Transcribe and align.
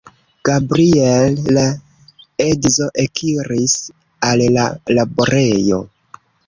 Gabriel, 0.47 1.37
la 1.57 1.65
edzo, 2.47 2.89
ekiris 3.07 3.79
al 4.31 4.47
la 4.59 4.69
laborejo. 4.99 5.85